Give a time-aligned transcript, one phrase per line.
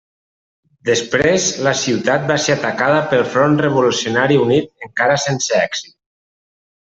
[0.87, 5.97] Després la ciutat va ser atacada pel Front Revolucionari Unit encara que sense èxit.